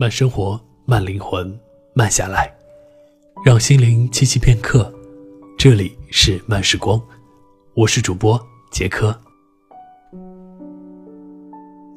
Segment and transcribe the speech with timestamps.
[0.00, 1.54] 慢生活，慢灵魂，
[1.92, 2.50] 慢下来，
[3.44, 4.90] 让心灵栖息片刻。
[5.58, 6.98] 这里是慢时光，
[7.74, 8.40] 我是主播
[8.72, 9.14] 杰科。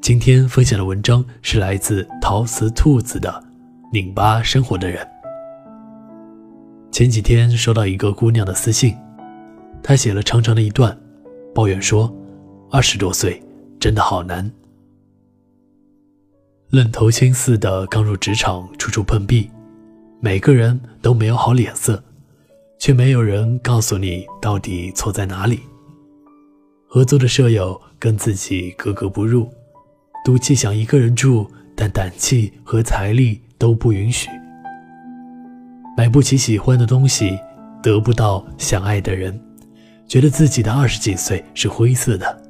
[0.01, 3.31] 今天分享的文章是来自陶瓷兔子的
[3.93, 5.01] 《拧巴生活的人》。
[6.91, 8.93] 前几天收到一个姑娘的私信，
[9.81, 10.93] 她写了长长的一段，
[11.55, 12.13] 抱怨说
[12.69, 13.41] ：“二十多岁
[13.79, 14.51] 真的好难。”
[16.73, 19.47] 愣头青似的刚入职场，处处碰壁，
[20.19, 22.03] 每个人都没有好脸色，
[22.79, 25.59] 却没有人告诉你到底错在哪里。
[26.87, 29.47] 合租的舍友跟自己格格不入，
[30.25, 34.27] 赌气想一个人住，但胆气和财力都不允许。
[35.95, 37.37] 买不起喜欢的东西，
[37.83, 39.39] 得不到想爱的人，
[40.07, 42.41] 觉得自己的二十几岁是灰色的，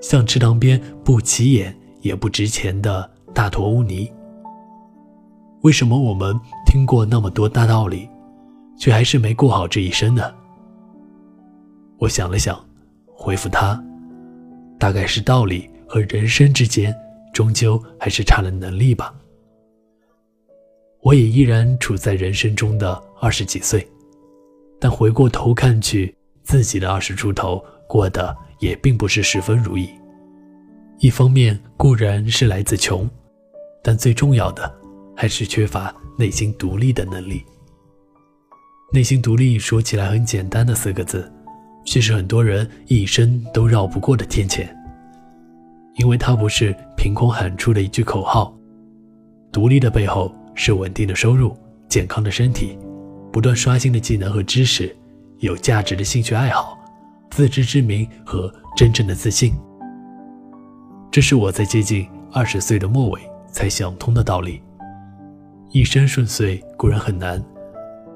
[0.00, 3.10] 像池塘边不起眼也不值钱的。
[3.40, 4.06] 大坨污泥。
[5.62, 8.06] 为什么我们听过那么多大道理，
[8.78, 10.30] 却还是没过好这一生呢？
[11.96, 12.62] 我想了想，
[13.06, 13.82] 回复他：
[14.78, 16.94] 大概是道理和人生之间，
[17.32, 19.14] 终究还是差了能力吧。
[21.00, 23.88] 我也依然处在人生中的二十几岁，
[24.78, 29.88] 但回过头看去，自己的二十出头过得也并不是十分如意。
[30.98, 33.08] 一方面固然是来自穷。
[33.82, 34.72] 但最重要的，
[35.16, 37.44] 还是缺乏内心独立的能力。
[38.92, 41.30] 内心独立说起来很简单的四个字，
[41.84, 44.68] 却是很多人一生都绕不过的天堑。
[45.96, 48.52] 因为它不是凭空喊出的一句口号，
[49.52, 51.56] 独立的背后是稳定的收入、
[51.88, 52.78] 健康的身体、
[53.32, 54.94] 不断刷新的技能和知识、
[55.38, 56.78] 有价值的兴趣爱好、
[57.30, 59.52] 自知之明和真正的自信。
[61.10, 63.29] 这是我在接近二十岁的末尾。
[63.50, 64.62] 才想通的道理。
[65.70, 67.42] 一生顺遂固然很难，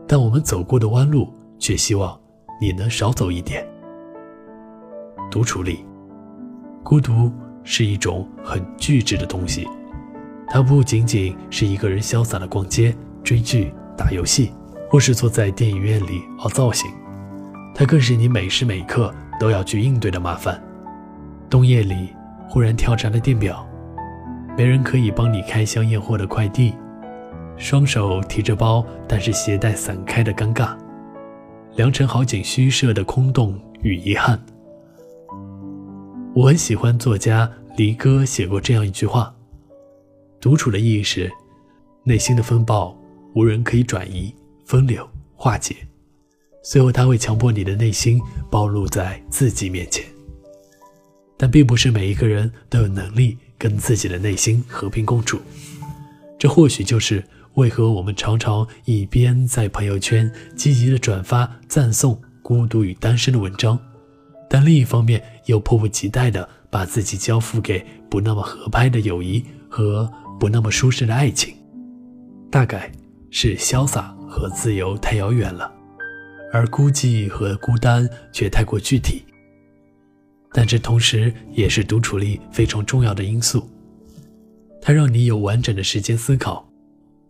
[0.08, 2.18] 但我们走过的弯路，却希望
[2.60, 3.64] 你能少走一点。
[5.30, 5.84] 独处里，
[6.82, 7.30] 孤独
[7.62, 9.68] 是一种很巨制的东西，
[10.48, 14.52] 它不仅仅是一个人潇洒的逛街、追剧、打游戏，
[14.90, 16.90] 或是坐在电影院里凹造型，
[17.74, 20.60] 它更是你每时每刻都要去应对的麻烦。
[21.48, 22.08] 冬夜里
[22.48, 23.64] 忽然跳闸的电表。
[24.56, 26.72] 没人可以帮你开箱验货的快递，
[27.56, 30.76] 双手提着包，但是鞋带散开的尴尬，
[31.74, 34.40] 良辰好景虚设的空洞与遗憾。
[36.34, 39.34] 我很喜欢作家离歌写过这样一句话：
[40.40, 41.28] 独处的意义是，
[42.04, 42.96] 内心的风暴
[43.34, 44.32] 无人可以转移、
[44.64, 45.74] 分流、化解，
[46.62, 50.04] 最后他会强迫你的内心暴露在自己面前。
[51.36, 53.36] 但并不是每一个人都有能力。
[53.64, 55.40] 跟自己的内心和平共处，
[56.38, 63.78] 这或许就是为何我们常常一边在朋友圈积极的转发赞颂孤独与单身的文章，
[64.50, 71.54] 但另一方面又迫不及待的把自己交付给不那么合拍的友谊和不那么舒适的爱情。
[72.50, 72.92] 大概
[73.30, 75.72] 是潇洒和自由太遥远了，
[76.52, 79.24] 而孤寂和孤单却太过具体。
[80.56, 83.68] 但这同时也是独处力非常重要的因素，
[84.80, 86.64] 它让你有完整的时间思考，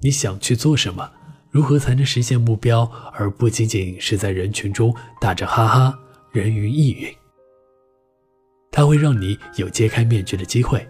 [0.02, 1.10] 你想去做什么，
[1.50, 2.82] 如何才能实现目标，
[3.14, 5.98] 而不仅仅是在人群中打着哈哈，
[6.32, 7.10] 人云亦云。
[8.70, 10.86] 它会让你有揭开面具的机会，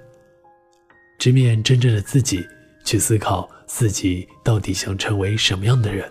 [1.21, 2.45] 直面真正的自己，
[2.85, 6.11] 去思考自己到底想成为什么样的人，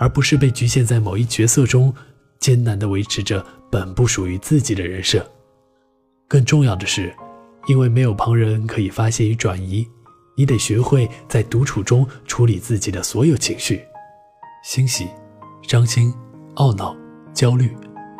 [0.00, 1.94] 而不是被局限在某一角色中，
[2.40, 5.24] 艰难地维持着本不属于自己的人设。
[6.34, 7.14] 更重要的是，
[7.68, 9.88] 因为没有旁人可以发泄与转移，
[10.34, 13.84] 你得学会在独处中处理自己的所有情绪：
[14.64, 15.06] 欣喜、
[15.62, 16.12] 伤心、
[16.56, 16.92] 懊恼、
[17.32, 17.70] 焦虑、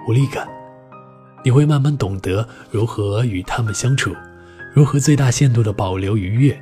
[0.07, 0.47] 无力感。
[1.45, 4.15] 你会慢慢懂得如何与他们相处，
[4.73, 6.57] 如何最大限度地保留愉悦，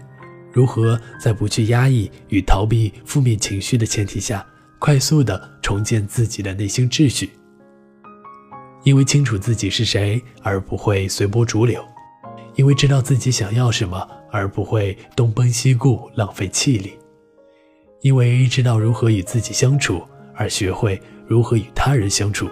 [0.55, 4.43] 如何在不去压抑与逃避负面情绪的前提下，
[4.79, 7.29] 快速地重建自己的内心秩序。
[8.85, 11.81] 因为清楚自己是谁，而不会随波逐流；
[12.57, 16.91] 因为知道自己想要什么，而不会东奔西顾，浪费气力；
[18.01, 20.03] 因为知道如何与自己相处，
[20.35, 22.49] 而学会如何与他人相处。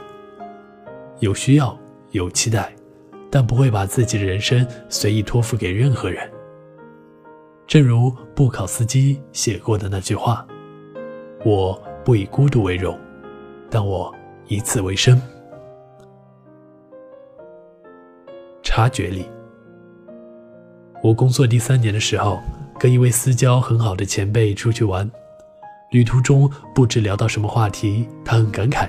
[1.18, 1.76] 有需要，
[2.12, 2.72] 有期待，
[3.28, 6.30] 但不会把自己的人生随意托付给任何人。
[7.66, 10.46] 正如布考斯基写过的那句话
[11.44, 12.98] ：“我不以孤独为荣，
[13.68, 14.14] 但我
[14.46, 15.20] 以此为生。”
[18.70, 19.26] 察觉力。
[21.02, 22.40] 我工作第三年的时候，
[22.78, 25.10] 跟一位私交很好的前辈出去玩，
[25.90, 28.88] 旅途中不知聊到什么话题，他很感慨，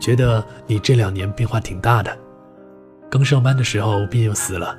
[0.00, 2.18] 觉得你这两年变化挺大的。
[3.08, 4.76] 刚上班的时候便又死了，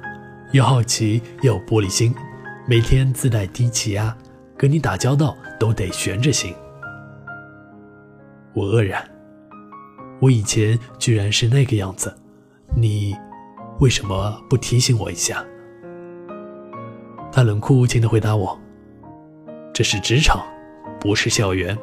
[0.52, 2.14] 又好奇又玻璃心，
[2.68, 4.14] 每天自带低气压，
[4.58, 6.54] 跟你打交道都得悬着心。
[8.54, 9.10] 我愕然，
[10.20, 12.14] 我以前居然是那个样子，
[12.76, 13.16] 你
[13.80, 15.44] 为什么不提醒我一下？
[17.32, 18.58] 他冷酷无情地回答我
[19.74, 20.42] ：“这是职场，
[21.00, 21.78] 不是校园。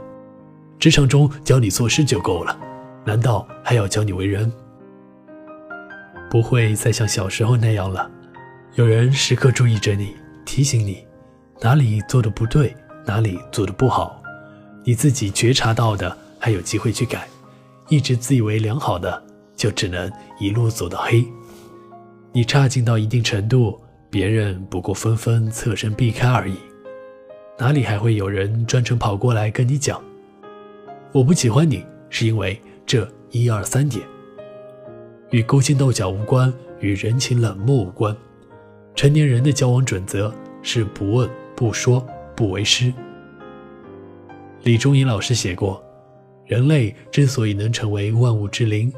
[0.78, 2.58] 职场中教你做事就够了，
[3.04, 4.50] 难道还要教你为人？
[6.30, 8.10] 不会再像小时候那样了。
[8.76, 10.16] 有人时刻注意着你，
[10.46, 11.06] 提醒你
[11.60, 12.74] 哪里做的不对，
[13.04, 14.22] 哪里做的不好。
[14.84, 17.20] 你自己觉察到的，还有机会去改；
[17.88, 19.22] 一直自以为良好的，
[19.54, 20.10] 就只能
[20.40, 21.22] 一路走到黑。
[22.32, 23.78] 你差劲到一定程度。”
[24.12, 26.54] 别人不过纷纷侧身避开而已，
[27.58, 29.98] 哪里还会有人专程跑过来跟你讲？
[31.12, 34.06] 我不喜欢你，是因为这一二三点，
[35.30, 38.14] 与勾心斗角无关，与人情冷漠无关。
[38.94, 40.30] 成年人的交往准则
[40.62, 41.26] 是不问、
[41.56, 42.06] 不说、
[42.36, 42.92] 不为师。
[44.62, 45.82] 李忠义老师写过，
[46.44, 48.92] 人类之所以能成为万物之灵，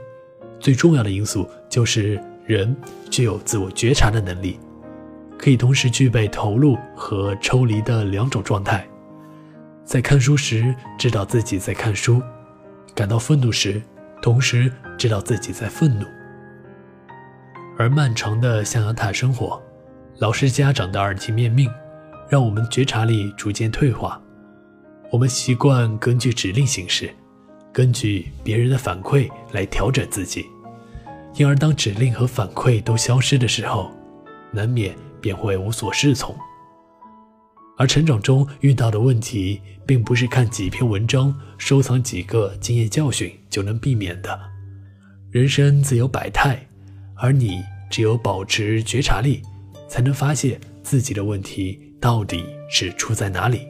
[0.59, 2.77] 最重要的因素就是人
[3.11, 4.59] 具有自我觉察的能力。
[5.37, 8.87] 可以同时具备投入和抽离的两种状态，
[9.85, 12.23] 在看书时知道自己在看书，
[12.95, 13.83] 感到愤怒时，
[14.23, 16.07] 同时知道自己在愤怒。
[17.77, 19.61] 而漫长的象牙塔生活，
[20.19, 21.69] 老师家长的耳提面命，
[22.29, 24.19] 让我们觉察力逐渐退化。
[25.11, 27.11] 我们习惯根据指令行事，
[27.73, 30.47] 根据别人的反馈来调整自己，
[31.37, 33.91] 因而当指令和反馈都消失的时候，
[34.53, 34.95] 难免。
[35.25, 36.37] 便会无所适从，
[37.79, 44.39] 而成长中遇到的问题，并不是看几篇文章、收藏几个经验教训就能避免的。
[45.31, 46.69] 人生自有百态，
[47.15, 49.41] 而你只有保持觉察力，
[49.89, 53.63] 才能发现自己的问题到底是出在哪里。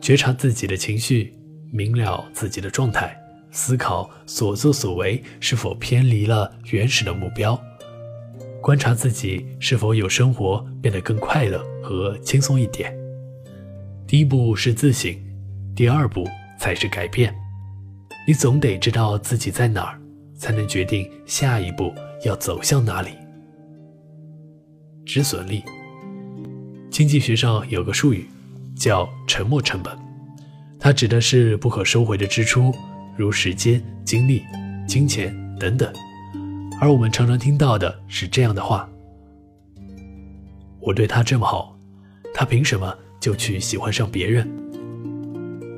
[0.00, 1.34] 觉察自己的情绪，
[1.72, 3.19] 明了自己的状态，
[3.50, 7.60] 思考所作所为是否偏离了原始的目标。
[8.62, 12.94] 观察自己是否有生活变得更快乐和轻松一点。
[14.06, 15.14] 第一步是自省，
[15.74, 17.34] 第二步才是改变。
[18.26, 20.00] 你总得知道自己在哪儿，
[20.36, 21.92] 才能决定下一步
[22.24, 23.10] 要走向哪里。
[25.06, 25.64] 止损力，
[26.90, 28.28] 经济学上有个术语
[28.76, 29.96] 叫“沉没成本”，
[30.78, 32.74] 它指的是不可收回的支出，
[33.20, 34.42] 如时间、精力、
[34.88, 35.92] 金钱等等。
[36.80, 38.88] 而我们常常听到的是这样的话
[40.80, 41.76] ：“我对他这么好，
[42.32, 44.48] 他凭什么就去喜欢上别人？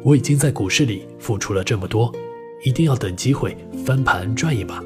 [0.04, 2.14] 我已经在股市里付出了这么多，
[2.64, 4.80] 一定要等机会翻盘赚一把。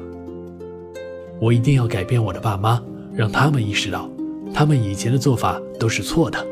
[1.39, 2.83] 我一定要改变我的爸妈，
[3.13, 4.09] 让他们意识到，
[4.51, 6.43] 他们以前的做法都是错的。”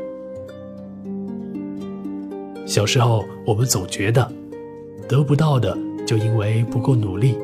[2.64, 4.32] 小时候，我们总觉得
[5.08, 7.36] 得不到的就因为不够努力，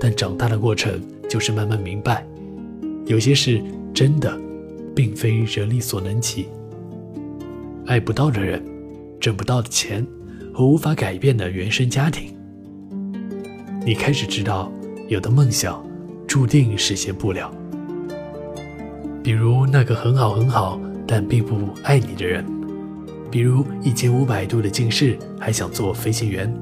[0.00, 0.98] 但长大的过程。
[1.30, 2.26] 就是慢慢明白，
[3.06, 3.62] 有些事
[3.94, 4.36] 真的
[4.96, 6.48] 并非人力所能及。
[7.86, 8.60] 爱不到的人，
[9.20, 10.04] 挣不到的钱，
[10.52, 12.34] 和无法改变的原生家庭，
[13.86, 14.72] 你开始知道，
[15.06, 15.80] 有的梦想
[16.26, 17.48] 注定实现不了。
[19.22, 22.44] 比如那个很好很好但并不爱你的人，
[23.30, 26.52] 比如一千五百度的近视还想做飞行员，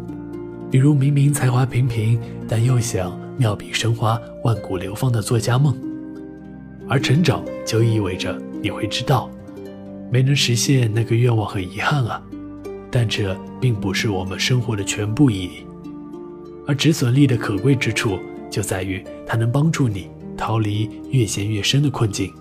[0.71, 3.19] 比如明明才华平平但又想。
[3.41, 5.73] 妙笔生花、万古流芳的作家梦，
[6.89, 9.31] 而成长就意味着你会知道，
[10.11, 12.21] 没能实现那个愿望很遗憾啊，
[12.91, 15.65] 但这并不是我们生活的全部意义。
[16.67, 18.19] 而止损力的可贵之处
[18.51, 22.35] 就在于，它能帮助你逃离越陷越深的困境，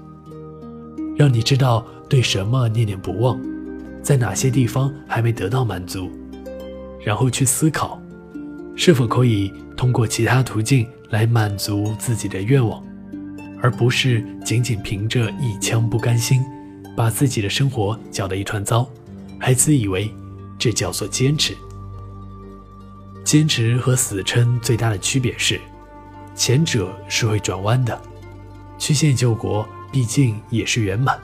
[1.16, 3.40] 让你知道对什么念念不忘，
[4.02, 6.10] 在哪些地方还没得到满足，
[7.06, 8.02] 然后去思考，
[8.78, 9.52] 是否可以。
[9.76, 12.84] 通过其他途径来满足自己的愿望，
[13.62, 16.44] 而不是仅仅凭着一腔不甘心，
[16.96, 18.90] 把自己的生活搅得一团糟，
[19.40, 20.12] 还自以为
[20.58, 21.56] 这叫做坚持。
[23.24, 25.62] 坚持和死撑最大的区别是，
[26.34, 28.02] 前者是会转弯的，
[28.80, 31.16] 曲线救国毕竟也是圆满；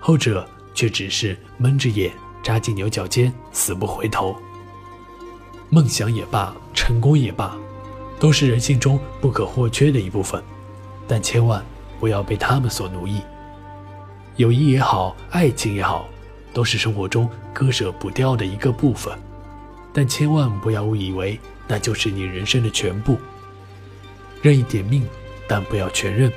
[0.00, 2.10] 后者却只是闷着眼
[2.42, 4.34] 扎进牛角尖，死不回头。
[5.70, 7.56] 梦想也罢，成功也罢，
[8.18, 10.42] 都是人性中不可或缺的一部分，
[11.06, 11.64] 但千万
[12.00, 13.20] 不要被他们所奴役。
[14.36, 16.08] 友谊也好，爱情也好，
[16.54, 19.12] 都是生活中割舍不掉的一个部分，
[19.92, 23.18] 但千万不要误以为那就是你人生的全部。
[24.40, 25.06] 认一点命，
[25.48, 26.30] 但不要全认；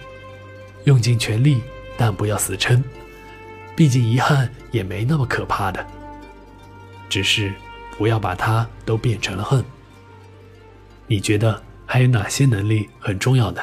[0.85, 1.61] 用尽全力，
[1.95, 2.83] 但不要死撑。
[3.75, 5.85] 毕竟遗憾也没那么可怕的，
[7.07, 7.53] 只是
[7.97, 9.63] 不要把它都变成了恨。
[11.07, 13.61] 你觉得还有哪些能力很重要呢？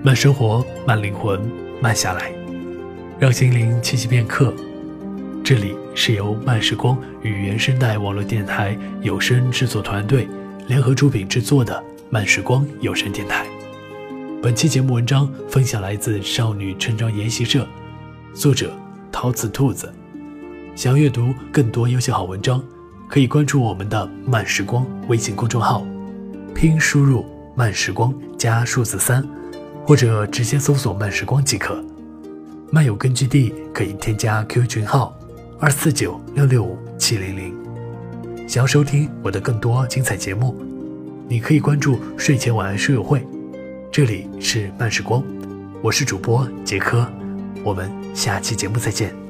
[0.00, 1.40] 慢生活，慢灵魂，
[1.82, 2.32] 慢下来，
[3.18, 4.54] 让心灵栖息片刻。
[5.44, 10.28] 这里是由慢时光与原声带网络电台有声制作团队
[10.66, 13.44] 联合出品制作的慢时光有声电台。
[14.40, 17.66] 本期节目文章分享来自少女成长研习社，
[18.32, 18.72] 作者
[19.10, 19.92] 陶瓷兔子。
[20.76, 22.62] 想阅读更多优秀好文章，
[23.08, 25.84] 可以关注我们的慢时光微信公众号，
[26.54, 27.26] 拼输入
[27.56, 29.26] 慢时光加数字三。
[29.84, 31.82] 或者直接搜索“慢时光”即可。
[32.70, 35.18] 漫友根据地可以添加 QQ 群号
[35.58, 37.56] 二四九六六五七零零。
[38.46, 40.54] 想要收听我的更多精彩节目，
[41.26, 43.26] 你可以关注“睡前晚安书友会”。
[43.90, 45.24] 这里是慢时光，
[45.82, 47.10] 我是主播杰科，
[47.64, 49.27] 我们下期节目再见。